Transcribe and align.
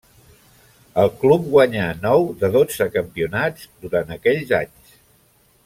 El 1.01 1.11
club 1.23 1.43
guanyà 1.51 1.83
nou 2.07 2.25
de 2.39 2.51
dotze 2.57 2.89
campionats 2.97 3.69
durant 3.85 4.13
aquells 4.17 4.55
anys. 4.65 4.99